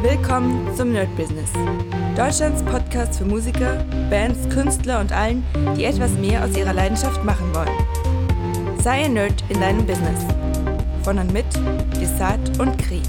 [0.00, 1.50] Willkommen zum Nerd Business.
[2.16, 5.44] Deutschlands Podcast für Musiker, Bands, Künstler und allen,
[5.76, 8.78] die etwas mehr aus ihrer Leidenschaft machen wollen.
[8.80, 10.20] Sei ein Nerd in deinem Business.
[11.02, 11.46] Von und mit
[12.00, 13.02] Desart und Kri.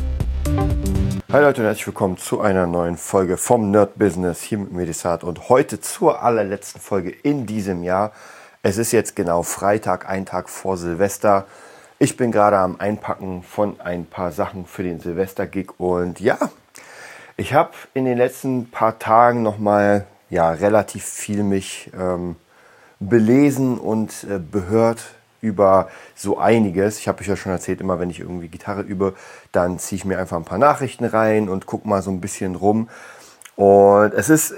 [1.31, 5.23] Hi Leute und herzlich willkommen zu einer neuen Folge vom Nerd Business hier mit Medisat
[5.23, 8.13] und heute zur allerletzten Folge in diesem Jahr.
[8.63, 11.45] Es ist jetzt genau Freitag, ein Tag vor Silvester.
[11.99, 16.39] Ich bin gerade am Einpacken von ein paar Sachen für den Silvester-Gig und ja,
[17.39, 22.35] ich habe in den letzten paar Tagen nochmal ja, relativ viel mich ähm,
[22.99, 25.05] belesen und äh, behört
[25.41, 26.99] über so einiges.
[26.99, 29.15] Ich habe euch ja schon erzählt, immer wenn ich irgendwie Gitarre übe,
[29.53, 32.55] dann ziehe ich mir einfach ein paar Nachrichten rein und gucke mal so ein bisschen
[32.55, 32.89] rum.
[33.55, 34.53] Und es ist,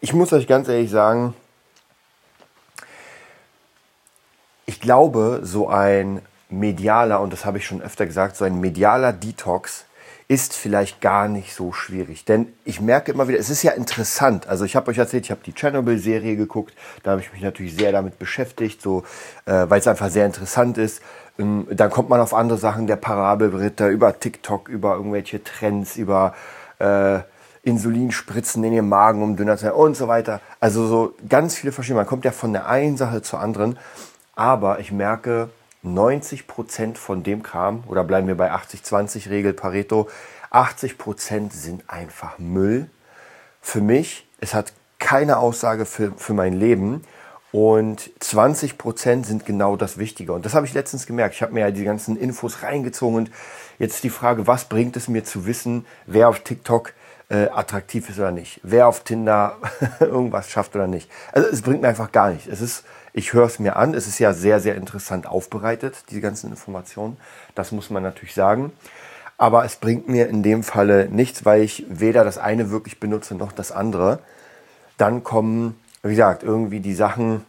[0.00, 1.32] ich muss euch ganz ehrlich sagen,
[4.66, 9.12] ich glaube, so ein medialer, und das habe ich schon öfter gesagt, so ein medialer
[9.12, 9.84] Detox
[10.28, 12.24] ist vielleicht gar nicht so schwierig.
[12.24, 14.48] Denn ich merke immer wieder, es ist ja interessant.
[14.48, 16.74] Also ich habe euch erzählt, ich habe die Chernobyl-Serie geguckt.
[17.04, 19.04] Da habe ich mich natürlich sehr damit beschäftigt, so,
[19.44, 21.00] äh, weil es einfach sehr interessant ist.
[21.38, 26.34] Ähm, dann kommt man auf andere Sachen, der Parabelritter, über TikTok, über irgendwelche Trends, über
[26.80, 27.20] äh,
[27.62, 30.40] Insulinspritzen in den Magen, um dünner zu werden und so weiter.
[30.58, 32.00] Also so ganz viele verschiedene.
[32.00, 33.78] Man kommt ja von der einen Sache zur anderen.
[34.34, 35.50] Aber ich merke,
[35.86, 40.08] 90 Prozent von dem Kram, oder bleiben wir bei 80-20 Regel Pareto,
[40.50, 42.88] 80 Prozent sind einfach Müll.
[43.60, 47.02] Für mich, es hat keine Aussage für, für mein Leben.
[47.52, 50.32] Und 20 Prozent sind genau das Wichtige.
[50.32, 51.36] Und das habe ich letztens gemerkt.
[51.36, 53.16] Ich habe mir ja die ganzen Infos reingezogen.
[53.16, 53.30] Und
[53.78, 56.92] jetzt die Frage, was bringt es mir zu wissen, wer auf TikTok
[57.28, 58.60] äh, attraktiv ist oder nicht?
[58.62, 59.56] Wer auf Tinder
[60.00, 61.10] irgendwas schafft oder nicht?
[61.32, 62.46] Also es bringt mir einfach gar nichts.
[62.46, 62.84] Es ist
[63.16, 63.94] ich höre es mir an.
[63.94, 67.16] Es ist ja sehr, sehr interessant aufbereitet, diese ganzen Informationen.
[67.54, 68.72] Das muss man natürlich sagen.
[69.38, 73.34] Aber es bringt mir in dem Falle nichts, weil ich weder das eine wirklich benutze
[73.34, 74.18] noch das andere.
[74.98, 77.46] Dann kommen, wie gesagt, irgendwie die Sachen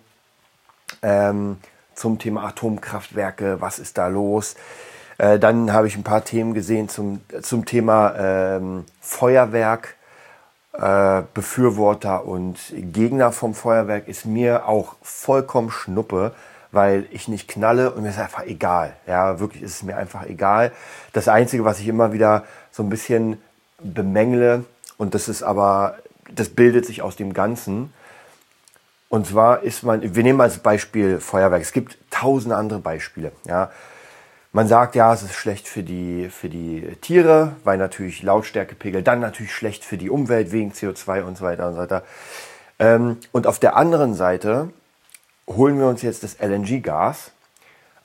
[1.02, 1.58] ähm,
[1.94, 3.60] zum Thema Atomkraftwerke.
[3.60, 4.56] Was ist da los?
[5.18, 9.97] Äh, dann habe ich ein paar Themen gesehen zum, zum Thema ähm, Feuerwerk
[10.80, 16.34] äh, Befürworter und Gegner vom Feuerwerk ist mir auch vollkommen Schnuppe,
[16.72, 18.94] weil ich nicht knalle und mir ist einfach egal.
[19.08, 20.72] Ja, wirklich ist es mir einfach egal.
[21.14, 23.42] Das Einzige, was ich immer wieder so ein bisschen
[23.82, 24.66] bemängle,
[24.98, 25.98] und das ist aber,
[26.32, 27.94] das bildet sich aus dem Ganzen.
[29.10, 31.62] Und zwar ist man, wir nehmen als Beispiel Feuerwerk.
[31.62, 33.32] Es gibt tausend andere Beispiele.
[33.46, 33.72] Ja,
[34.58, 39.20] man sagt, ja, es ist schlecht für die, für die Tiere, weil natürlich Lautstärkepegel, dann
[39.20, 42.02] natürlich schlecht für die Umwelt wegen CO2 und so weiter und so weiter.
[42.80, 44.72] Ähm, und auf der anderen Seite
[45.46, 47.34] holen wir uns jetzt das LNG-Gas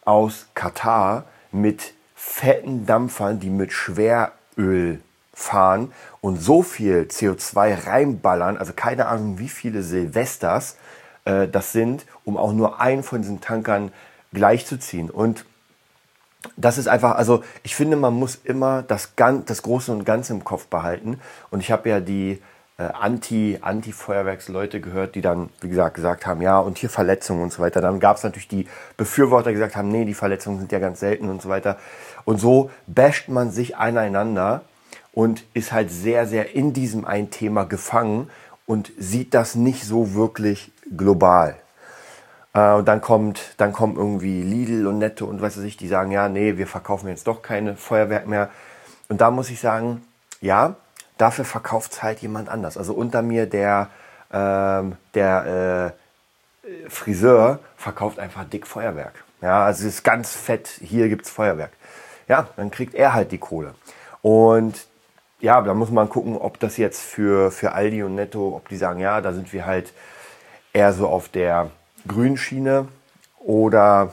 [0.04, 5.00] aus Katar mit fetten Dampfern, die mit Schweröl
[5.32, 5.90] fahren
[6.20, 10.76] und so viel CO2 reinballern, also keine Ahnung, wie viele Silvesters
[11.24, 13.90] äh, das sind, um auch nur einen von diesen Tankern
[14.34, 15.08] gleichzuziehen.
[15.08, 15.46] Und
[16.56, 20.32] das ist einfach, also ich finde, man muss immer das, Gan das Große und Ganze
[20.32, 21.20] im Kopf behalten.
[21.50, 22.42] Und ich habe ja die
[22.78, 27.52] äh, Anti, Anti-Feuerwerksleute gehört, die dann, wie gesagt, gesagt haben, ja, und hier Verletzungen und
[27.52, 27.81] so weiter.
[27.81, 28.66] Dann gab es natürlich die
[28.97, 31.78] Befürworter, die gesagt haben, nee, die Verletzungen sind ja ganz selten und so weiter.
[32.25, 34.62] Und so basht man sich aneinander
[35.12, 38.31] und ist halt sehr, sehr in diesem ein Thema gefangen
[38.66, 41.56] und sieht das nicht so wirklich global.
[42.54, 46.10] Äh, und dann kommt, dann kommen irgendwie Lidl und Netto und weiß ich, die sagen,
[46.10, 48.50] ja, nee, wir verkaufen jetzt doch keine Feuerwerk mehr.
[49.08, 50.02] Und da muss ich sagen,
[50.40, 50.76] ja,
[51.18, 52.76] dafür verkauft es halt jemand anders.
[52.76, 53.88] Also unter mir der,
[54.32, 55.94] ähm, der
[56.64, 59.24] äh, Friseur verkauft einfach dick Feuerwerk.
[59.40, 61.72] Ja, also es ist ganz fett, hier gibt es Feuerwerk.
[62.28, 63.74] Ja, dann kriegt er halt die Kohle.
[64.22, 64.86] Und
[65.40, 68.76] ja, da muss man gucken, ob das jetzt für, für Aldi und Netto, ob die
[68.76, 69.92] sagen, ja, da sind wir halt
[70.72, 71.70] eher so auf der
[72.06, 72.88] Grünschiene
[73.38, 74.12] oder,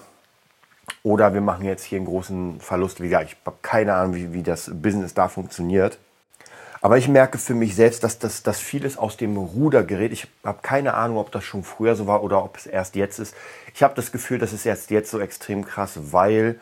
[1.04, 3.02] oder wir machen jetzt hier einen großen Verlust.
[3.02, 5.98] Wie gesagt, ich habe keine Ahnung, wie, wie das Business da funktioniert.
[6.82, 10.14] Aber ich merke für mich selbst, dass, das, dass vieles aus dem Ruder gerät.
[10.14, 13.20] Ich habe keine Ahnung, ob das schon früher so war oder ob es erst jetzt
[13.20, 13.36] ist.
[13.74, 16.58] Ich habe das Gefühl, das ist erst jetzt so extrem krass, weil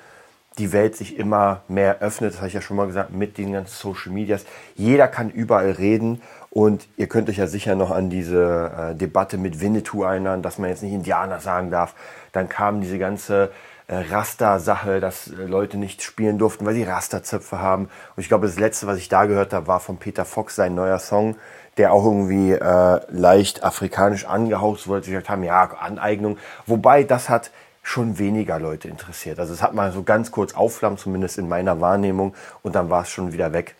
[0.57, 2.33] die Welt sich immer mehr öffnet.
[2.33, 4.45] Das habe ich ja schon mal gesagt, mit den ganzen Social Medias.
[4.75, 9.37] Jeder kann überall reden und ihr könnt euch ja sicher noch an diese äh, Debatte
[9.37, 11.93] mit Winnetou erinnern, dass man jetzt nicht Indianer sagen darf.
[12.31, 13.51] Dann kam diese ganze
[13.87, 17.85] äh, Raster-Sache, dass äh, Leute nicht spielen durften, weil sie Rasterzöpfe haben.
[17.85, 20.75] Und ich glaube, das letzte, was ich da gehört habe, war von Peter Fox sein
[20.75, 21.35] neuer Song,
[21.77, 25.03] der auch irgendwie äh, leicht afrikanisch angehaust wurde.
[25.03, 26.37] Sie gesagt haben, ja, Aneignung.
[26.65, 27.51] Wobei das hat
[27.81, 29.39] schon weniger Leute interessiert.
[29.39, 33.03] Also es hat mal so ganz kurz aufflammen, zumindest in meiner Wahrnehmung, und dann war
[33.03, 33.75] es schon wieder weg.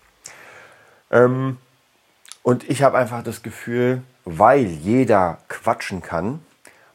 [1.12, 1.58] Ähm,
[2.48, 6.40] und ich habe einfach das Gefühl, weil jeder quatschen kann,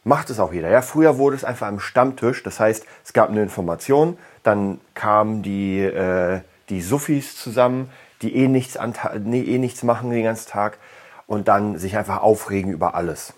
[0.03, 0.71] macht es auch jeder.
[0.71, 2.41] Ja, früher wurde es einfach am Stammtisch.
[2.41, 7.91] Das heißt, es gab eine Information, dann kamen die, äh, die Suffis zusammen,
[8.23, 8.79] die eh nichts,
[9.19, 10.79] nee, eh nichts machen den ganzen Tag
[11.27, 13.35] und dann sich einfach aufregen über alles.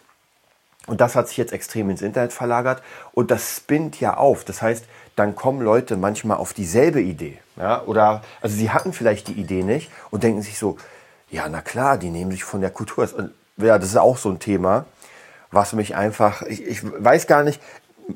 [0.88, 2.82] Und das hat sich jetzt extrem ins Internet verlagert
[3.12, 4.46] und das spinnt ja auf.
[4.46, 4.86] Das heißt,
[5.18, 7.40] dann kommen Leute manchmal auf dieselbe Idee.
[7.58, 7.84] Ja?
[7.84, 10.78] Oder, also sie hatten vielleicht die Idee nicht und denken sich so,
[11.30, 13.08] ja, na klar, die nehmen sich von der Kultur.
[13.58, 14.86] Ja, das ist auch so ein Thema,
[15.52, 17.62] was mich einfach, ich, ich weiß gar nicht,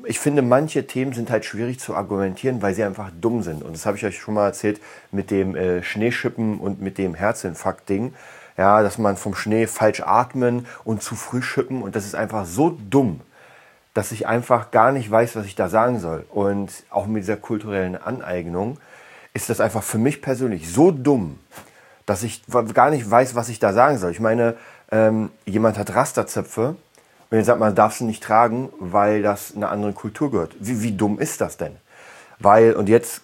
[0.04, 3.62] ich finde, manche Themen sind halt schwierig zu argumentieren, weil sie einfach dumm sind.
[3.62, 4.80] Und das habe ich euch schon mal erzählt
[5.10, 8.14] mit dem äh, Schneeschippen und mit dem Herzinfarkt-Ding.
[8.56, 11.82] Ja, dass man vom Schnee falsch atmen und zu früh schippen.
[11.82, 13.20] Und das ist einfach so dumm,
[13.94, 16.24] dass ich einfach gar nicht weiß, was ich da sagen soll.
[16.30, 18.78] Und auch mit dieser kulturellen Aneignung
[19.32, 21.38] ist das einfach für mich persönlich so dumm,
[22.10, 22.42] dass ich
[22.74, 24.10] gar nicht weiß, was ich da sagen soll.
[24.10, 24.56] Ich meine,
[24.90, 26.74] ähm, jemand hat Rasterzöpfe
[27.30, 30.56] und jetzt sagt man, darfst du nicht tragen, weil das eine andere Kultur gehört.
[30.58, 31.76] Wie, wie dumm ist das denn?
[32.40, 33.20] Weil, und jetzt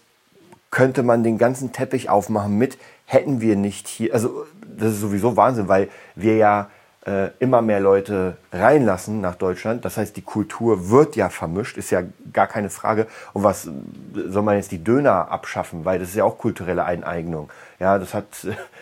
[0.71, 5.37] könnte man den ganzen Teppich aufmachen mit, hätten wir nicht hier, also das ist sowieso
[5.37, 6.71] Wahnsinn, weil wir ja
[7.07, 9.85] äh, immer mehr Leute reinlassen nach Deutschland.
[9.85, 13.07] Das heißt, die Kultur wird ja vermischt, ist ja gar keine Frage.
[13.33, 13.69] Und was
[14.13, 15.85] soll man jetzt die Döner abschaffen?
[15.85, 17.49] Weil das ist ja auch kulturelle Eineignung.
[17.79, 18.27] Ja, das hat,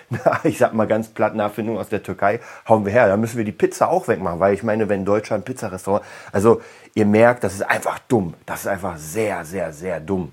[0.45, 3.09] ich sag mal ganz platt, eine Erfindung aus der Türkei, hauen wir her.
[3.09, 6.63] Da müssen wir die Pizza auch wegmachen, weil ich meine, wenn Deutschland Pizzarestaurant, also
[6.95, 8.35] ihr merkt, das ist einfach dumm.
[8.47, 10.33] Das ist einfach sehr, sehr, sehr dumm.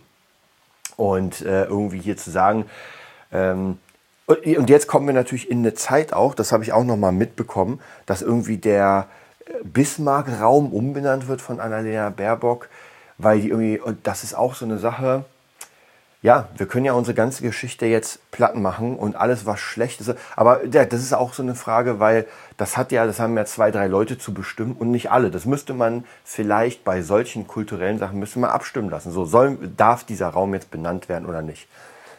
[0.95, 2.65] Und äh, irgendwie hier zu sagen,
[3.33, 3.79] ähm,
[4.33, 7.79] und jetzt kommen wir natürlich in eine Zeit auch, das habe ich auch nochmal mitbekommen,
[8.05, 9.07] dass irgendwie der
[9.45, 12.69] äh, Bismarck-Raum umbenannt wird von Annalena Baerbock,
[13.17, 15.25] weil die irgendwie, und das ist auch so eine Sache,
[16.23, 20.13] ja, wir können ja unsere ganze Geschichte jetzt platt machen und alles, was schlecht ist.
[20.35, 22.27] Aber ja, das ist auch so eine Frage, weil
[22.57, 25.31] das hat ja, das haben ja zwei, drei Leute zu bestimmen und nicht alle.
[25.31, 29.11] Das müsste man vielleicht bei solchen kulturellen Sachen müsste man abstimmen lassen.
[29.11, 31.67] So soll, darf dieser Raum jetzt benannt werden oder nicht?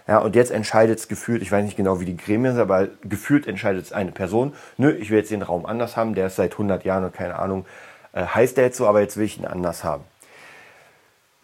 [0.09, 2.89] Ja, und jetzt entscheidet es gefühlt, ich weiß nicht genau, wie die Gremien sind, aber
[3.03, 4.53] gefühlt entscheidet es eine Person.
[4.77, 7.39] Nö, ich will jetzt den Raum anders haben, der ist seit 100 Jahren und keine
[7.39, 7.67] Ahnung,
[8.13, 10.05] äh, heißt der jetzt so, aber jetzt will ich ihn anders haben.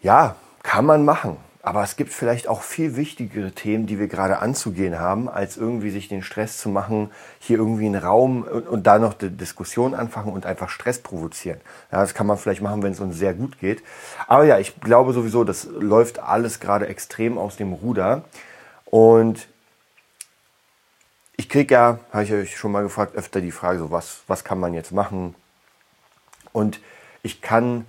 [0.01, 1.37] Ja, kann man machen.
[1.61, 5.89] Aber es gibt vielleicht auch viel wichtigere Themen, die wir gerade anzugehen haben, als irgendwie
[5.89, 9.93] sich den Stress zu machen, hier irgendwie einen Raum und, und da noch die Diskussion
[9.93, 11.59] anfangen und einfach Stress provozieren.
[11.91, 13.83] Ja, das kann man vielleicht machen, wenn es uns sehr gut geht.
[14.27, 18.23] Aber ja, ich glaube sowieso, das läuft alles gerade extrem aus dem Ruder.
[18.89, 19.47] Und
[21.37, 24.43] ich kriege ja, habe ich euch schon mal gefragt, öfter die Frage, so was, was
[24.43, 25.35] kann man jetzt machen?
[26.51, 26.79] Und
[27.21, 27.85] ich kann,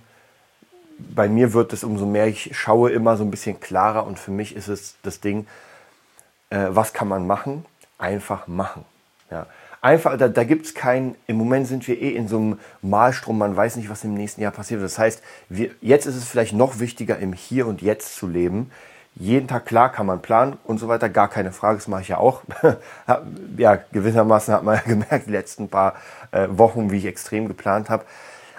[0.97, 4.31] bei mir wird es umso mehr, ich schaue immer so ein bisschen klarer und für
[4.31, 5.47] mich ist es das Ding,
[6.49, 7.65] äh, was kann man machen?
[7.97, 8.85] Einfach machen.
[9.29, 9.47] Ja.
[9.81, 13.39] Einfach, da, da gibt es keinen, im Moment sind wir eh in so einem Malstrom,
[13.39, 14.83] man weiß nicht, was im nächsten Jahr passiert.
[14.83, 18.71] Das heißt, wir, jetzt ist es vielleicht noch wichtiger, im Hier und Jetzt zu leben,
[19.15, 22.07] jeden Tag klar kann man planen und so weiter, gar keine Frage, das mache ich
[22.07, 22.43] ja auch.
[23.57, 25.95] ja, gewissermaßen hat man ja gemerkt, die letzten paar
[26.31, 28.05] äh, Wochen, wie ich extrem geplant habe.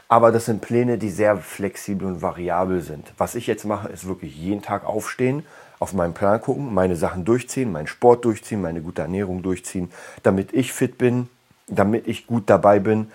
[0.08, 3.14] Aber das sind Pläne, die sehr flexibel und variabel sind.
[3.16, 5.46] Was ich jetzt mache, ist wirklich jeden Tag aufstehen,
[5.78, 9.90] auf meinen Plan gucken, meine Sachen durchziehen, meinen Sport durchziehen, meine gute Ernährung durchziehen,
[10.22, 11.28] damit ich fit bin,
[11.66, 13.10] damit ich gut dabei bin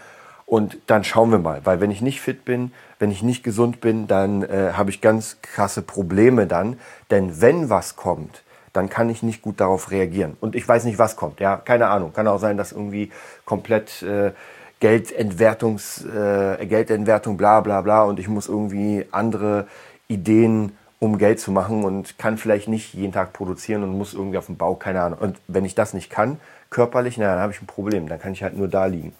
[0.47, 3.81] und dann schauen wir mal, weil wenn ich nicht fit bin, wenn ich nicht gesund
[3.81, 6.79] bin, dann äh, habe ich ganz krasse Probleme dann.
[7.11, 10.37] Denn wenn was kommt, dann kann ich nicht gut darauf reagieren.
[10.39, 11.41] Und ich weiß nicht, was kommt.
[11.41, 12.13] Ja, keine Ahnung.
[12.13, 13.11] Kann auch sein, dass irgendwie
[13.43, 14.31] komplett äh,
[14.79, 18.03] Geldentwertungs, äh, Geldentwertung, bla bla bla.
[18.03, 19.67] Und ich muss irgendwie andere
[20.07, 24.37] Ideen, um Geld zu machen und kann vielleicht nicht jeden Tag produzieren und muss irgendwie
[24.37, 25.19] auf dem Bau, keine Ahnung.
[25.19, 26.39] Und wenn ich das nicht kann,
[26.69, 28.07] körperlich, na, dann habe ich ein Problem.
[28.07, 29.13] Dann kann ich halt nur da liegen.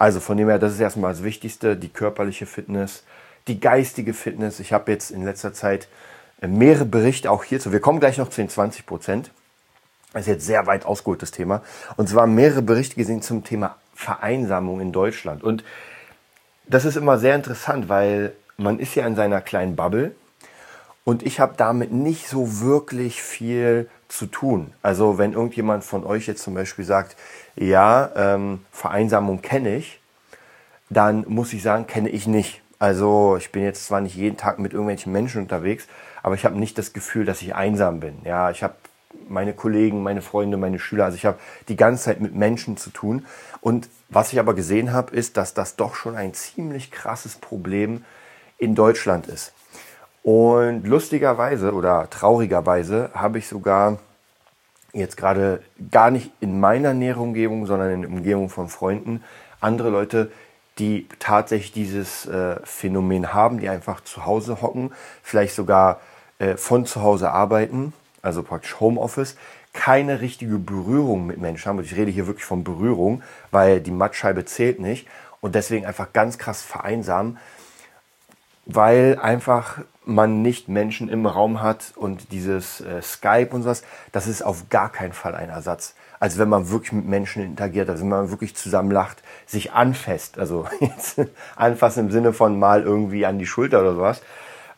[0.00, 3.04] Also von dem her, das ist erstmal das Wichtigste, die körperliche Fitness,
[3.48, 4.58] die geistige Fitness.
[4.58, 5.88] Ich habe jetzt in letzter Zeit
[6.40, 7.70] äh, mehrere Berichte auch hierzu.
[7.70, 9.30] Wir kommen gleich noch zu den 20 Prozent.
[10.14, 11.62] Das ist jetzt sehr weit ausgeholtes Thema.
[11.98, 15.44] Und zwar mehrere Berichte gesehen zum Thema Vereinsamung in Deutschland.
[15.44, 15.64] Und
[16.66, 20.14] das ist immer sehr interessant, weil man ist ja in seiner kleinen Bubble
[21.04, 24.72] und ich habe damit nicht so wirklich viel zu tun.
[24.82, 27.16] Also wenn irgendjemand von euch jetzt zum Beispiel sagt,
[27.56, 30.00] ja, ähm, Vereinsamung kenne ich,
[30.88, 32.62] dann muss ich sagen, kenne ich nicht.
[32.78, 35.86] Also ich bin jetzt zwar nicht jeden Tag mit irgendwelchen Menschen unterwegs,
[36.22, 38.18] aber ich habe nicht das Gefühl, dass ich einsam bin.
[38.24, 38.74] Ja, ich habe
[39.28, 41.38] meine Kollegen, meine Freunde, meine Schüler, also ich habe
[41.68, 43.26] die ganze Zeit mit Menschen zu tun.
[43.60, 48.04] Und was ich aber gesehen habe, ist, dass das doch schon ein ziemlich krasses Problem
[48.58, 49.52] in Deutschland ist.
[50.22, 53.98] Und lustigerweise oder traurigerweise habe ich sogar
[54.92, 59.22] jetzt gerade gar nicht in meiner näheren Umgebung, sondern in der Umgebung von Freunden,
[59.60, 60.30] andere Leute,
[60.78, 66.00] die tatsächlich dieses äh, Phänomen haben, die einfach zu Hause hocken, vielleicht sogar
[66.38, 69.36] äh, von zu Hause arbeiten, also praktisch Homeoffice,
[69.72, 71.78] keine richtige Berührung mit Menschen haben.
[71.78, 75.06] Und ich rede hier wirklich von Berührung, weil die Mattscheibe zählt nicht
[75.40, 77.38] und deswegen einfach ganz krass vereinsamen,
[78.66, 79.78] weil einfach
[80.10, 84.68] man nicht Menschen im Raum hat und dieses äh, Skype und sowas, das ist auf
[84.68, 85.94] gar keinen Fall ein Ersatz.
[86.18, 90.38] Also wenn man wirklich mit Menschen interagiert, also wenn man wirklich zusammen lacht, sich anfasst,
[90.38, 91.20] also jetzt
[91.56, 94.22] anfassen im Sinne von mal irgendwie an die Schulter oder sowas.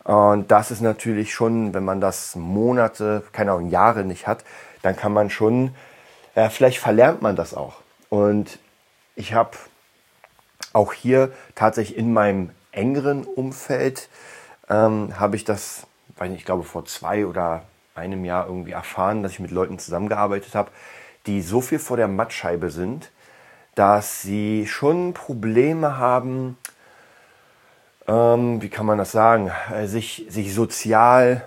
[0.04, 4.44] Und das ist natürlich schon, wenn man das Monate, keine Ahnung, Jahre nicht hat,
[4.82, 5.74] dann kann man schon,
[6.34, 7.74] ja, vielleicht verlernt man das auch.
[8.08, 8.58] Und
[9.14, 9.52] ich habe
[10.72, 14.08] auch hier tatsächlich in meinem engeren Umfeld
[14.72, 15.86] ähm, habe ich das,
[16.16, 17.62] weil ich glaube vor zwei oder
[17.94, 20.70] einem Jahr irgendwie erfahren, dass ich mit Leuten zusammengearbeitet habe,
[21.26, 23.10] die so viel vor der Mattscheibe sind,
[23.74, 26.56] dass sie schon Probleme haben,
[28.08, 31.46] ähm, wie kann man das sagen, äh, sich, sich sozial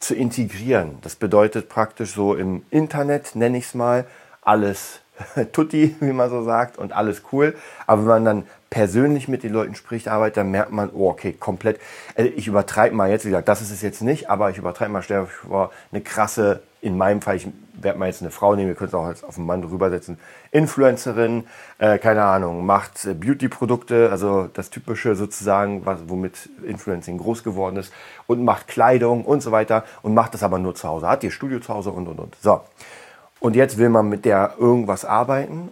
[0.00, 0.98] zu integrieren.
[1.02, 4.06] Das bedeutet praktisch so im Internet, nenne ich es mal,
[4.42, 5.00] alles
[5.52, 7.56] tutti, wie man so sagt, und alles cool.
[7.86, 11.32] Aber wenn man dann persönlich mit den Leuten spricht, arbeitet, dann merkt man, oh, okay,
[11.32, 11.80] komplett.
[12.14, 14.92] Also ich übertreibe mal jetzt, wie gesagt, das ist es jetzt nicht, aber ich übertreibe
[14.92, 18.68] mal, stell vor, eine krasse, in meinem Fall, ich werde mal jetzt eine Frau nehmen,
[18.68, 20.18] wir können es auch als auf einen Mann drüber setzen,
[20.50, 21.46] Influencerin,
[21.78, 27.76] äh, keine Ahnung, macht äh, Beauty-Produkte, also das Typische sozusagen, was, womit Influencing groß geworden
[27.76, 27.92] ist,
[28.26, 31.30] und macht Kleidung und so weiter und macht das aber nur zu Hause, hat ihr
[31.30, 32.36] Studio zu Hause und und und.
[32.40, 32.60] So.
[33.38, 35.70] Und jetzt will man mit der irgendwas arbeiten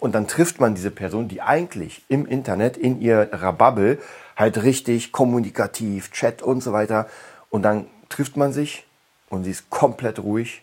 [0.00, 3.98] und dann trifft man diese Person, die eigentlich im Internet, in ihrer Bubble,
[4.34, 7.06] halt richtig kommunikativ, Chat und so weiter.
[7.50, 8.86] Und dann trifft man sich
[9.28, 10.62] und sie ist komplett ruhig,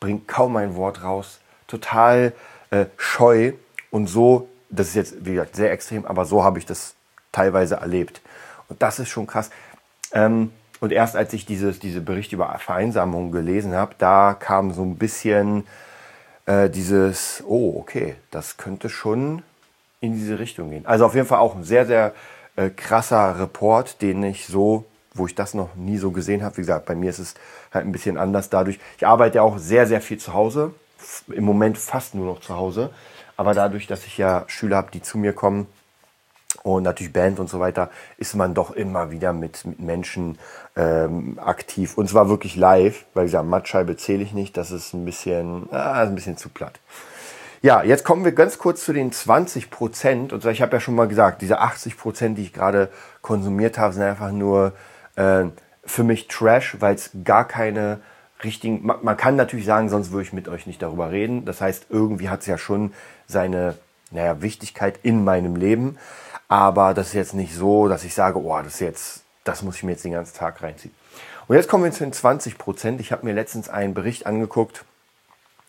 [0.00, 2.34] bringt kaum ein Wort raus, total
[2.70, 3.54] äh, scheu.
[3.90, 6.94] Und so, das ist jetzt, wie gesagt, sehr extrem, aber so habe ich das
[7.32, 8.20] teilweise erlebt.
[8.68, 9.50] Und das ist schon krass.
[10.12, 14.82] Ähm, und erst als ich dieses, diese Berichte über Vereinsamung gelesen habe, da kam so
[14.82, 15.66] ein bisschen
[16.46, 19.42] äh, dieses, oh, okay, das könnte schon
[20.00, 20.86] in diese Richtung gehen.
[20.86, 22.12] Also auf jeden Fall auch ein sehr, sehr
[22.56, 24.84] äh, krasser Report, den ich so,
[25.14, 26.56] wo ich das noch nie so gesehen habe.
[26.56, 27.34] Wie gesagt, bei mir ist es
[27.72, 28.78] halt ein bisschen anders dadurch.
[28.98, 30.74] Ich arbeite ja auch sehr, sehr viel zu Hause.
[31.28, 32.90] Im Moment fast nur noch zu Hause.
[33.36, 35.66] Aber dadurch, dass ich ja Schüler habe, die zu mir kommen,
[36.64, 40.38] und natürlich Band und so weiter, ist man doch immer wieder mit, mit Menschen
[40.76, 41.96] ähm, aktiv.
[41.98, 46.00] Und zwar wirklich live, weil gesagt, Mattscheibe zähle ich nicht, das ist ein bisschen, ah,
[46.02, 46.80] ein bisschen zu platt.
[47.60, 50.32] Ja, jetzt kommen wir ganz kurz zu den 20 Prozent.
[50.32, 52.88] Und ich habe ja schon mal gesagt, diese 80 Prozent, die ich gerade
[53.20, 54.72] konsumiert habe, sind einfach nur
[55.16, 55.44] äh,
[55.84, 58.00] für mich Trash, weil es gar keine
[58.42, 58.86] richtigen.
[58.86, 61.44] Man, man, kann natürlich sagen, sonst würde ich mit euch nicht darüber reden.
[61.44, 62.94] Das heißt, irgendwie hat es ja schon
[63.26, 63.76] seine
[64.10, 65.98] naja, Wichtigkeit in meinem Leben.
[66.48, 69.82] Aber das ist jetzt nicht so, dass ich sage, oh, das jetzt, das muss ich
[69.82, 70.94] mir jetzt den ganzen Tag reinziehen.
[71.46, 73.00] Und jetzt kommen wir zu den 20 Prozent.
[73.00, 74.84] Ich habe mir letztens einen Bericht angeguckt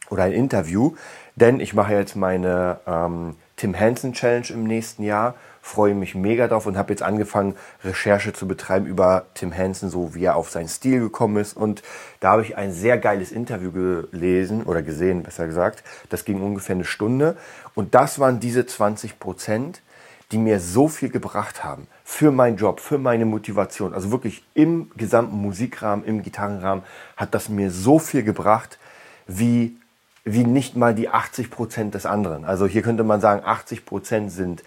[0.10, 0.96] oder ein Interview,
[1.36, 5.36] denn ich mache jetzt meine ähm, Tim Hansen Challenge im nächsten Jahr.
[5.62, 10.14] Freue mich mega drauf und habe jetzt angefangen, Recherche zu betreiben über Tim Hansen, so
[10.14, 11.58] wie er auf seinen Stil gekommen ist.
[11.58, 11.82] Und
[12.20, 15.84] da habe ich ein sehr geiles Interview gelesen oder gesehen, besser gesagt.
[16.10, 17.36] Das ging ungefähr eine Stunde.
[17.74, 19.82] Und das waren diese 20 Prozent,
[20.36, 23.94] die mir so viel gebracht haben für meinen Job, für meine Motivation.
[23.94, 26.84] Also wirklich im gesamten Musikrahmen, im Gitarrenrahmen
[27.16, 28.78] hat das mir so viel gebracht,
[29.28, 29.78] wie,
[30.26, 32.44] wie nicht mal die 80 Prozent des anderen.
[32.44, 34.62] Also hier könnte man sagen, 80 Prozent sind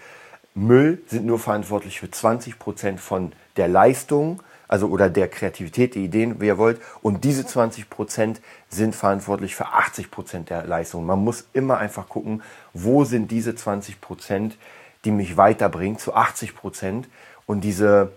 [0.55, 6.01] Müll, sind nur verantwortlich für 20 Prozent von der Leistung, also oder der Kreativität, der
[6.01, 6.81] Ideen, wie ihr wollt.
[7.03, 11.05] Und diese 20 Prozent sind verantwortlich für 80 Prozent der Leistung.
[11.05, 12.41] Man muss immer einfach gucken,
[12.73, 14.57] wo sind diese 20 Prozent,
[15.05, 17.07] die mich weiterbringt zu 80 Prozent
[17.45, 18.11] und diese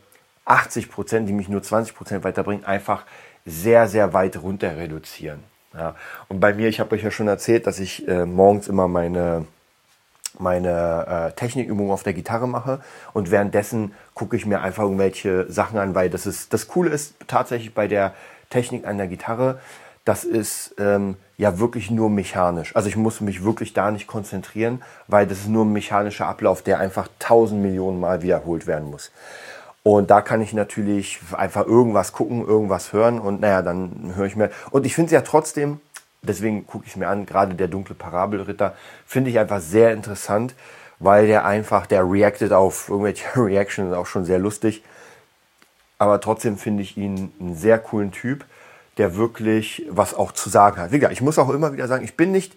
[0.44, 3.04] 80 Prozent, die mich nur 20 Prozent weiterbringen, einfach
[3.46, 5.42] sehr, sehr weit runter reduzieren.
[5.74, 5.94] Ja.
[6.28, 9.46] Und bei mir, ich habe euch ja schon erzählt, dass ich äh, morgens immer meine,
[10.38, 12.80] meine äh, Technikübungen auf der Gitarre mache
[13.12, 17.14] und währenddessen gucke ich mir einfach irgendwelche Sachen an, weil das ist das Coole ist
[17.26, 18.14] tatsächlich bei der
[18.50, 19.60] Technik an der Gitarre,
[20.04, 22.74] das ist ähm, ja wirklich nur mechanisch.
[22.74, 26.62] Also ich muss mich wirklich da nicht konzentrieren, weil das ist nur ein mechanischer Ablauf,
[26.62, 29.12] der einfach tausend Millionen Mal wiederholt werden muss.
[29.84, 34.36] Und da kann ich natürlich einfach irgendwas gucken, irgendwas hören und naja, dann höre ich
[34.36, 34.50] mir.
[34.70, 35.80] Und ich finde es ja trotzdem,
[36.22, 38.74] deswegen gucke ich es mir an, gerade der dunkle Parabelritter,
[39.06, 40.54] finde ich einfach sehr interessant,
[41.00, 44.84] weil der einfach, der reactet auf irgendwelche Reactions, auch schon sehr lustig.
[45.98, 48.44] Aber trotzdem finde ich ihn einen sehr coolen Typ
[48.98, 50.92] der wirklich was auch zu sagen hat.
[50.92, 52.56] Wie gesagt, ich muss auch immer wieder sagen, ich bin nicht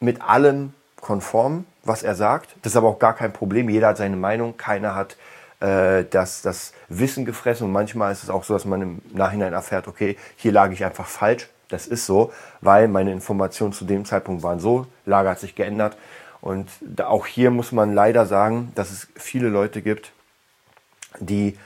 [0.00, 2.54] mit allem konform, was er sagt.
[2.62, 3.68] Das ist aber auch gar kein Problem.
[3.68, 5.16] Jeder hat seine Meinung, keiner hat
[5.60, 7.66] äh, das, das Wissen gefressen.
[7.66, 10.84] Und manchmal ist es auch so, dass man im Nachhinein erfährt, okay, hier lag ich
[10.84, 11.48] einfach falsch.
[11.68, 15.96] Das ist so, weil meine Informationen zu dem Zeitpunkt waren so, Lage hat sich geändert.
[16.40, 16.68] Und
[17.00, 20.12] auch hier muss man leider sagen, dass es viele Leute gibt,
[21.20, 21.56] die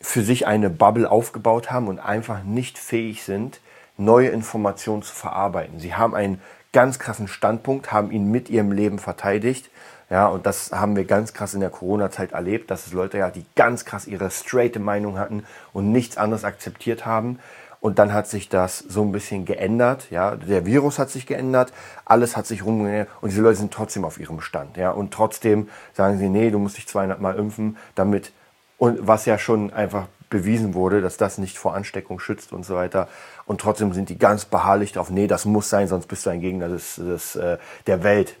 [0.00, 3.60] für sich eine Bubble aufgebaut haben und einfach nicht fähig sind,
[3.96, 5.78] neue Informationen zu verarbeiten.
[5.78, 6.40] Sie haben einen
[6.72, 9.70] ganz krassen Standpunkt, haben ihn mit ihrem Leben verteidigt.
[10.08, 13.30] Ja, und das haben wir ganz krass in der Corona-Zeit erlebt, dass es Leute ja,
[13.30, 17.38] die ganz krass ihre straighte Meinung hatten und nichts anderes akzeptiert haben.
[17.80, 20.10] Und dann hat sich das so ein bisschen geändert.
[20.10, 21.72] Ja, der Virus hat sich geändert,
[22.04, 24.76] alles hat sich rumgeändert und diese Leute sind trotzdem auf ihrem Stand.
[24.76, 28.32] Ja, und trotzdem sagen sie, nee, du musst dich 200 Mal impfen, damit
[28.80, 32.76] und was ja schon einfach bewiesen wurde, dass das nicht vor Ansteckung schützt und so
[32.76, 33.08] weiter.
[33.44, 36.40] Und trotzdem sind die ganz beharrlich darauf, nee, das muss sein, sonst bist du ein
[36.40, 38.36] Gegner des, des, äh, der Welt.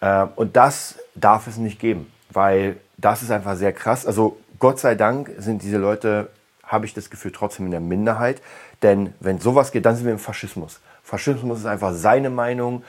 [0.00, 4.04] Äh, und das darf es nicht geben, weil das ist einfach sehr krass.
[4.04, 6.28] Also Gott sei Dank sind diese Leute,
[6.64, 8.42] habe ich das Gefühl, trotzdem in der Minderheit.
[8.82, 10.80] Denn wenn sowas geht, dann sind wir im Faschismus.
[11.04, 12.82] Faschismus ist einfach seine Meinung,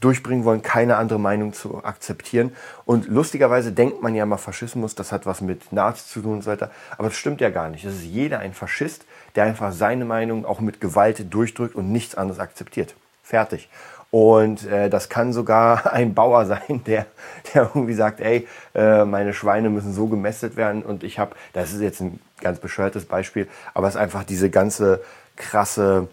[0.00, 2.54] durchbringen wollen, keine andere Meinung zu akzeptieren.
[2.84, 6.42] Und lustigerweise denkt man ja mal Faschismus, das hat was mit Nazis zu tun und
[6.42, 6.70] so weiter.
[6.98, 7.84] Aber das stimmt ja gar nicht.
[7.84, 12.14] Das ist jeder ein Faschist, der einfach seine Meinung auch mit Gewalt durchdrückt und nichts
[12.14, 12.94] anderes akzeptiert.
[13.22, 13.68] Fertig.
[14.10, 17.06] Und äh, das kann sogar ein Bauer sein, der,
[17.52, 21.72] der irgendwie sagt, ey, äh, meine Schweine müssen so gemästet werden und ich habe, das
[21.72, 25.02] ist jetzt ein ganz bescheuertes Beispiel, aber es ist einfach diese ganze
[25.34, 26.06] krasse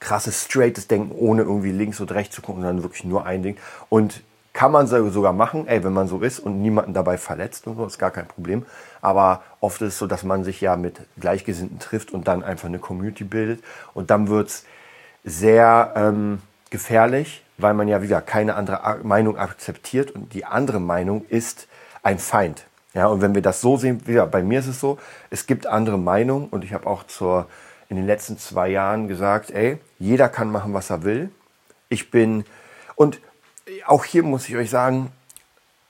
[0.00, 3.56] krasses, straightes Denken, ohne irgendwie links und rechts zu gucken, sondern wirklich nur ein Ding.
[3.88, 4.22] Und
[4.56, 7.84] kann man sogar machen, ey, wenn man so ist und niemanden dabei verletzt und so,
[7.84, 8.64] ist gar kein Problem.
[9.02, 12.66] Aber oft ist es so, dass man sich ja mit Gleichgesinnten trifft und dann einfach
[12.66, 13.62] eine Community bildet.
[13.92, 14.64] Und dann wird es
[15.24, 21.26] sehr ähm, gefährlich, weil man ja wieder keine andere Meinung akzeptiert und die andere Meinung
[21.28, 21.68] ist
[22.02, 22.64] ein Feind.
[22.94, 25.66] Ja, und wenn wir das so sehen, ja, bei mir ist es so, es gibt
[25.66, 27.46] andere Meinungen und ich habe auch zur
[27.88, 31.30] in den letzten zwei Jahren gesagt, ey, jeder kann machen, was er will.
[31.88, 32.44] Ich bin,
[32.94, 33.20] und
[33.86, 35.12] auch hier muss ich euch sagen,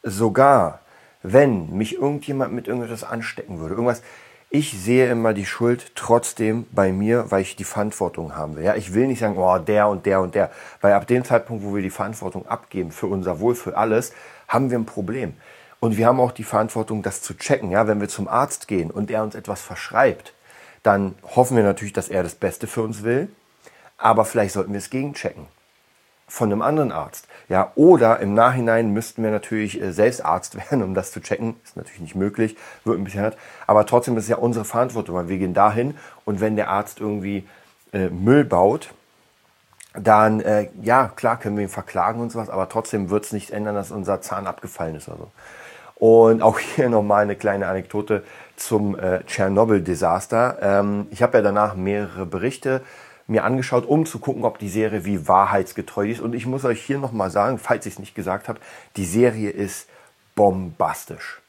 [0.03, 0.81] sogar
[1.23, 4.03] wenn mich irgendjemand mit irgendetwas anstecken würde, irgendwas,
[4.49, 8.65] ich sehe immer die Schuld trotzdem bei mir, weil ich die Verantwortung haben will.
[8.65, 11.65] Ja, ich will nicht sagen, oh, der und der und der, weil ab dem Zeitpunkt,
[11.65, 14.13] wo wir die Verantwortung abgeben für unser Wohl, für alles,
[14.47, 15.35] haben wir ein Problem.
[15.81, 17.71] Und wir haben auch die Verantwortung, das zu checken.
[17.71, 20.33] Ja, wenn wir zum Arzt gehen und er uns etwas verschreibt,
[20.87, 23.29] dann hoffen wir natürlich, dass er das Beste für uns will.
[23.99, 25.47] Aber vielleicht sollten wir es gegenchecken
[26.29, 27.29] von einem anderen Arzt.
[27.49, 31.57] Ja, oder im Nachhinein müssten wir natürlich äh, selbst Arzt werden, um das zu checken.
[31.65, 33.37] Ist natürlich nicht möglich, wird ein bisschen hart.
[33.67, 37.01] Aber trotzdem ist es ja unsere Verantwortung, weil wir gehen dahin und wenn der Arzt
[37.01, 37.47] irgendwie
[37.93, 38.91] äh, Müll baut,
[39.95, 43.51] dann, äh, ja, klar können wir ihn verklagen und sowas, aber trotzdem wird es nicht
[43.51, 45.31] ändern, dass unser Zahn abgefallen ist oder so.
[45.95, 48.25] Und auch hier nochmal eine kleine Anekdote
[48.57, 50.59] zum äh, Tschernobyl-Desaster.
[50.61, 52.83] Ähm, ich habe ja danach mehrere Berichte
[53.27, 56.21] mir angeschaut, um zu gucken, ob die Serie wie wahrheitsgetreu ist.
[56.21, 58.61] Und ich muss euch hier nochmal sagen, falls ich es nicht gesagt habe,
[58.97, 59.89] die Serie ist
[60.35, 61.41] bombastisch.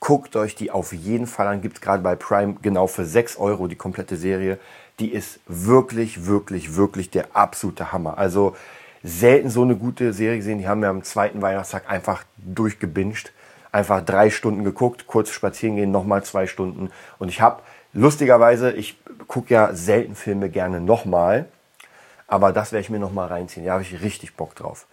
[0.00, 1.62] Guckt euch die auf jeden Fall an.
[1.62, 4.58] Gibt es gerade bei Prime genau für 6 Euro die komplette Serie.
[5.00, 8.18] Die ist wirklich, wirklich, wirklich der absolute Hammer.
[8.18, 8.54] Also
[9.02, 10.58] selten so eine gute Serie gesehen.
[10.58, 13.32] Die haben wir am zweiten Weihnachtstag einfach durchgebinged
[13.74, 16.90] einfach drei Stunden geguckt, kurz spazieren gehen, nochmal zwei Stunden.
[17.18, 17.60] Und ich habe
[17.92, 21.46] lustigerweise, ich gucke ja selten Filme gerne nochmal,
[22.28, 23.66] aber das werde ich mir nochmal reinziehen.
[23.66, 24.86] Da habe ich richtig Bock drauf.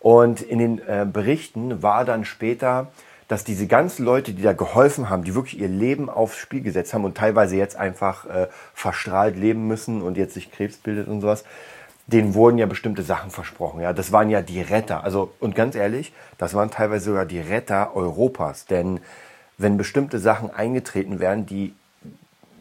[0.00, 2.88] Und in den äh, Berichten war dann später,
[3.28, 6.92] dass diese ganzen Leute, die da geholfen haben, die wirklich ihr Leben aufs Spiel gesetzt
[6.92, 11.20] haben und teilweise jetzt einfach äh, verstrahlt leben müssen und jetzt sich Krebs bildet und
[11.20, 11.44] sowas,
[12.06, 13.80] denen wurden ja bestimmte Sachen versprochen.
[13.80, 15.04] Ja, das waren ja die Retter.
[15.04, 18.66] Also, und ganz ehrlich, das waren teilweise sogar die Retter Europas.
[18.66, 19.00] Denn
[19.56, 21.74] wenn bestimmte Sachen eingetreten wären, die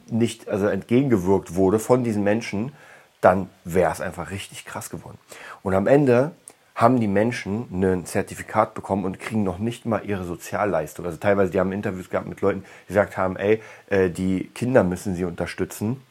[0.10, 2.72] nicht, also entgegengewirkt wurde von diesen Menschen,
[3.20, 5.18] dann wäre es einfach richtig krass geworden.
[5.62, 6.32] Und am Ende
[6.76, 11.06] haben die Menschen ein Zertifikat bekommen und kriegen noch nicht mal ihre Sozialleistung.
[11.06, 14.84] Also teilweise, die haben Interviews gehabt mit Leuten, die gesagt haben, ey, äh, die Kinder
[14.84, 16.02] müssen sie unterstützen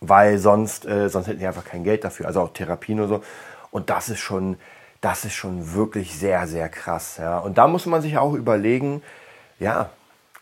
[0.00, 3.22] weil sonst, äh, sonst hätten sie einfach kein Geld dafür, also auch Therapien oder so.
[3.70, 4.56] Und das ist schon,
[5.00, 7.18] das ist schon wirklich sehr, sehr krass.
[7.18, 7.38] Ja.
[7.38, 9.02] Und da muss man sich auch überlegen,
[9.58, 9.90] ja,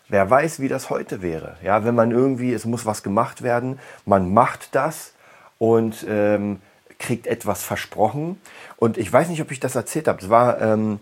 [0.09, 1.57] wer weiß, wie das heute wäre.
[1.63, 5.13] Ja, wenn man irgendwie, es muss was gemacht werden, man macht das
[5.59, 6.61] und ähm,
[6.99, 8.41] kriegt etwas versprochen.
[8.77, 10.21] Und ich weiß nicht, ob ich das erzählt habe.
[10.21, 11.01] Das war ähm,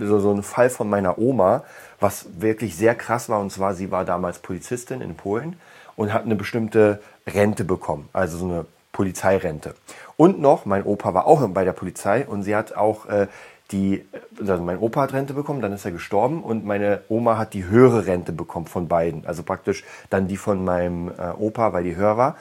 [0.00, 1.64] so, so ein Fall von meiner Oma,
[2.00, 3.40] was wirklich sehr krass war.
[3.40, 5.56] Und zwar, sie war damals Polizistin in Polen
[5.96, 7.00] und hat eine bestimmte
[7.34, 9.74] Rente bekommen, also so eine Polizeirente.
[10.16, 13.28] Und noch, mein Opa war auch bei der Polizei und sie hat auch äh,
[13.70, 14.04] die,
[14.40, 17.66] also mein Opa hat Rente bekommen, dann ist er gestorben und meine Oma hat die
[17.66, 19.26] höhere Rente bekommen von beiden.
[19.26, 22.36] Also praktisch dann die von meinem äh, Opa, weil die höher war.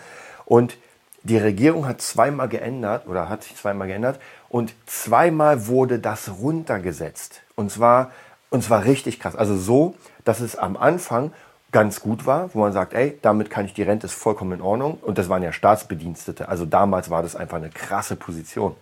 [0.45, 0.77] Und
[1.23, 7.41] die Regierung hat zweimal geändert oder hat sich zweimal geändert und zweimal wurde das runtergesetzt.
[7.55, 8.11] Und zwar,
[8.49, 9.35] und zwar richtig krass.
[9.35, 11.33] Also so, dass es am Anfang
[11.77, 14.61] ganz gut war, wo man sagt, ey, damit kann ich die Rente, ist vollkommen in
[14.61, 14.97] Ordnung.
[14.99, 16.49] Und das waren ja Staatsbedienstete.
[16.49, 18.75] Also damals war das einfach eine krasse Position.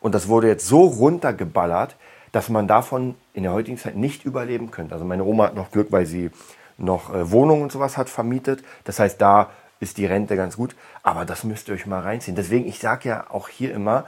[0.00, 1.96] Und das wurde jetzt so runtergeballert,
[2.32, 4.92] dass man davon in der heutigen Zeit nicht überleben könnte.
[4.92, 6.32] Also meine Oma hat noch Glück, weil sie
[6.76, 8.62] noch äh, Wohnungen und sowas hat vermietet.
[8.84, 9.48] Das heißt, da
[9.80, 10.76] ist die Rente ganz gut.
[11.02, 12.36] Aber das müsst ihr euch mal reinziehen.
[12.36, 14.04] Deswegen, ich sage ja auch hier immer,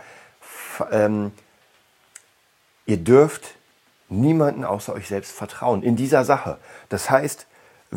[0.90, 1.32] ähm,
[2.84, 3.54] ihr dürft
[4.10, 6.58] niemanden außer euch selbst vertrauen in dieser Sache.
[6.90, 7.46] Das heißt,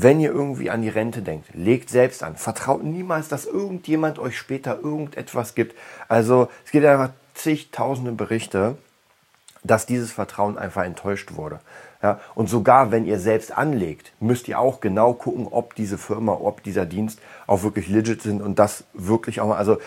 [0.01, 2.35] wenn ihr irgendwie an die Rente denkt, legt selbst an.
[2.35, 5.75] Vertraut niemals, dass irgendjemand euch später irgendetwas gibt.
[6.07, 8.77] Also es gibt einfach zigtausende Berichte,
[9.63, 11.59] dass dieses Vertrauen einfach enttäuscht wurde.
[12.01, 16.31] Ja, und sogar wenn ihr selbst anlegt, müsst ihr auch genau gucken, ob diese Firma,
[16.31, 19.79] ob dieser Dienst auch wirklich legit sind und das wirklich auch mal, also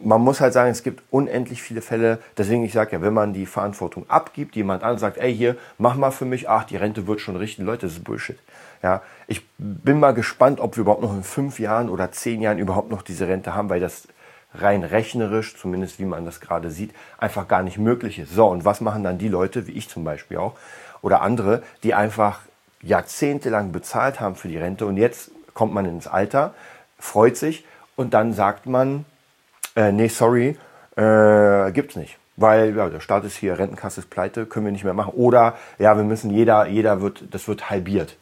[0.00, 2.18] man muss halt sagen, es gibt unendlich viele Fälle.
[2.36, 5.96] Deswegen, ich sage ja, wenn man die Verantwortung abgibt, jemand an sagt, ey, hier, mach
[5.96, 7.64] mal für mich, ach, die Rente wird schon richten.
[7.64, 8.38] Leute, das ist Bullshit.
[8.82, 12.58] Ja, ich bin mal gespannt, ob wir überhaupt noch in fünf Jahren oder zehn Jahren
[12.58, 14.06] überhaupt noch diese Rente haben, weil das
[14.54, 18.32] rein rechnerisch, zumindest wie man das gerade sieht, einfach gar nicht möglich ist.
[18.32, 20.54] So, und was machen dann die Leute, wie ich zum Beispiel auch,
[21.02, 22.40] oder andere, die einfach
[22.82, 26.54] jahrzehntelang bezahlt haben für die Rente und jetzt kommt man ins Alter,
[26.98, 27.64] freut sich
[27.96, 29.04] und dann sagt man,
[29.78, 30.56] äh, nee, sorry,
[30.96, 32.18] äh, gibt's nicht.
[32.36, 35.12] Weil ja, der Staat ist hier, Rentenkasse ist pleite, können wir nicht mehr machen.
[35.14, 38.16] Oder ja, wir müssen, jeder, jeder wird, das wird halbiert.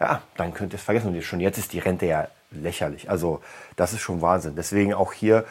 [0.00, 1.14] Ja, dann könnt ihr es vergessen.
[1.14, 3.10] Und schon jetzt ist die Rente ja lächerlich.
[3.10, 3.40] Also
[3.76, 4.54] das ist schon Wahnsinn.
[4.56, 5.44] Deswegen auch hier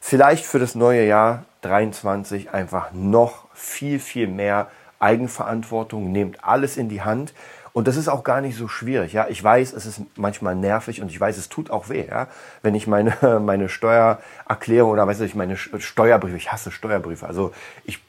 [0.00, 4.68] vielleicht für das neue Jahr 23 einfach noch viel, viel mehr
[5.00, 6.10] Eigenverantwortung.
[6.10, 7.32] Nehmt alles in die Hand.
[7.78, 9.12] Und das ist auch gar nicht so schwierig.
[9.12, 12.08] Ja, ich weiß, es ist manchmal nervig und ich weiß, es tut auch weh.
[12.08, 12.26] Ja,
[12.60, 17.24] wenn ich meine meine Steuererklärung oder weiß ich meine Steuerbriefe, ich hasse Steuerbriefe.
[17.24, 17.52] Also
[17.84, 18.00] ich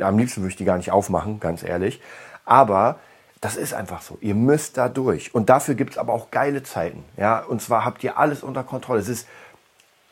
[0.00, 2.00] am liebsten würde ich die gar nicht aufmachen, ganz ehrlich.
[2.46, 3.00] Aber
[3.42, 4.16] das ist einfach so.
[4.22, 5.34] Ihr müsst da durch.
[5.34, 7.04] Und dafür gibt es aber auch geile Zeiten.
[7.18, 9.00] Ja, und zwar habt ihr alles unter Kontrolle.
[9.00, 9.28] Es ist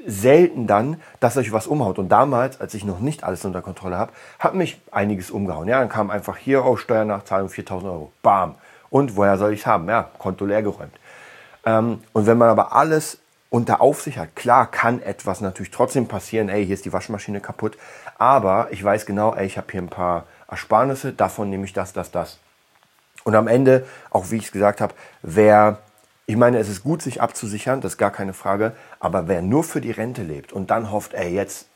[0.04, 1.98] selten dann, dass euch was umhaut.
[1.98, 5.68] Und damals, als ich noch nicht alles unter Kontrolle habe, hat mich einiges umgehauen.
[5.68, 8.12] Ja, dann kam einfach hier, oh, Steuernachzahlung 4000 Euro.
[8.22, 8.56] Bam.
[8.90, 9.88] Und woher soll ich es haben?
[9.88, 10.94] Ja, Konto leer geräumt.
[11.64, 13.18] Ähm, und wenn man aber alles
[13.50, 17.76] unter Aufsicht hat, klar kann etwas natürlich trotzdem passieren, ey, hier ist die Waschmaschine kaputt,
[18.18, 21.92] aber ich weiß genau, ey, ich habe hier ein paar Ersparnisse, davon nehme ich das,
[21.92, 22.38] das, das.
[23.24, 25.78] Und am Ende, auch wie ich es gesagt habe, wer,
[26.26, 29.64] ich meine, es ist gut, sich abzusichern, das ist gar keine Frage, aber wer nur
[29.64, 31.68] für die Rente lebt und dann hofft, ey, jetzt,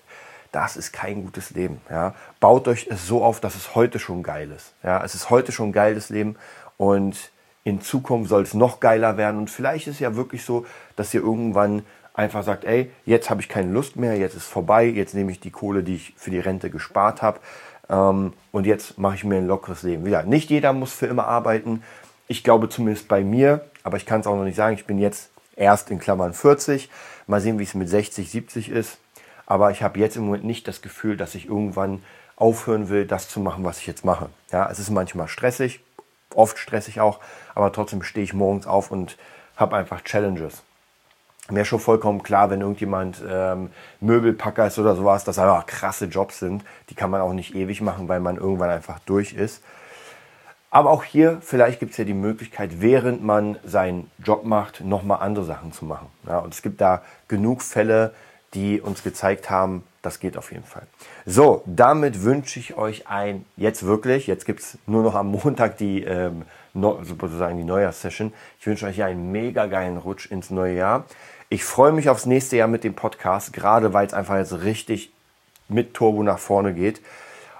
[0.52, 1.80] das ist kein gutes Leben.
[1.88, 2.14] Ja?
[2.40, 4.74] Baut euch es so auf, dass es heute schon geil ist.
[4.82, 5.02] Ja?
[5.04, 6.36] Es ist heute schon geil, das Leben.
[6.80, 7.30] Und
[7.62, 9.36] in Zukunft soll es noch geiler werden.
[9.36, 10.64] Und vielleicht ist ja wirklich so,
[10.96, 11.82] dass ihr irgendwann
[12.14, 15.40] einfach sagt, ey, jetzt habe ich keine Lust mehr, jetzt ist vorbei, jetzt nehme ich
[15.40, 17.40] die Kohle, die ich für die Rente gespart habe
[17.90, 20.06] ähm, und jetzt mache ich mir ein lockeres Leben.
[20.06, 21.82] Wieder, nicht jeder muss für immer arbeiten.
[22.28, 24.98] Ich glaube zumindest bei mir, aber ich kann es auch noch nicht sagen, ich bin
[24.98, 26.88] jetzt erst in Klammern 40.
[27.26, 28.96] Mal sehen, wie es mit 60, 70 ist.
[29.44, 32.02] Aber ich habe jetzt im Moment nicht das Gefühl, dass ich irgendwann
[32.36, 34.30] aufhören will, das zu machen, was ich jetzt mache.
[34.50, 35.84] Ja, es ist manchmal stressig,
[36.34, 37.20] oft stressig auch,
[37.54, 39.16] aber trotzdem stehe ich morgens auf und
[39.56, 40.62] habe einfach Challenges.
[41.50, 46.04] Mir ist schon vollkommen klar, wenn irgendjemand ähm, Möbelpacker ist oder sowas, dass einfach krasse
[46.06, 46.64] Jobs sind.
[46.90, 49.62] Die kann man auch nicht ewig machen, weil man irgendwann einfach durch ist.
[50.70, 55.18] Aber auch hier, vielleicht gibt es ja die Möglichkeit, während man seinen Job macht, nochmal
[55.20, 56.06] andere Sachen zu machen.
[56.28, 58.14] Ja, und es gibt da genug Fälle,
[58.54, 60.82] die uns gezeigt haben, das geht auf jeden Fall.
[61.26, 65.76] So, damit wünsche ich euch ein, jetzt wirklich, jetzt gibt es nur noch am Montag
[65.78, 66.42] die, ähm,
[66.74, 68.32] sozusagen die Neujahrssession.
[68.58, 71.04] Ich wünsche euch einen mega geilen Rutsch ins neue Jahr.
[71.48, 75.12] Ich freue mich aufs nächste Jahr mit dem Podcast, gerade weil es einfach jetzt richtig
[75.68, 77.00] mit Turbo nach vorne geht.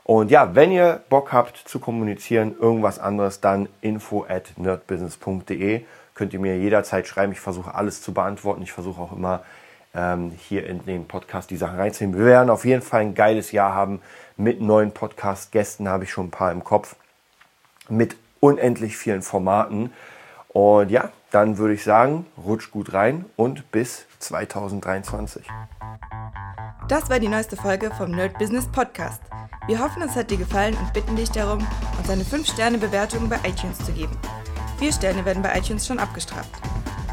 [0.05, 5.83] Und ja, wenn ihr Bock habt zu kommunizieren, irgendwas anderes, dann info at nerdbusiness.de.
[6.15, 7.33] Könnt ihr mir jederzeit schreiben.
[7.33, 8.63] Ich versuche alles zu beantworten.
[8.63, 9.43] Ich versuche auch immer
[9.95, 12.19] ähm, hier in den Podcast die Sachen reinzunehmen.
[12.19, 14.01] Wir werden auf jeden Fall ein geiles Jahr haben
[14.37, 16.97] mit neuen Podcast-Gästen, habe ich schon ein paar im Kopf,
[17.89, 19.93] mit unendlich vielen Formaten.
[20.49, 25.47] Und ja, dann würde ich sagen, rutsch gut rein und bis 2023.
[26.89, 29.23] Das war die neueste Folge vom Nerd Business Podcast.
[29.67, 31.65] Wir hoffen, es hat dir gefallen und bitten dich darum,
[31.99, 34.17] uns eine 5-Sterne-Bewertung bei iTunes zu geben.
[34.79, 36.51] Vier Sterne werden bei iTunes schon abgestraft.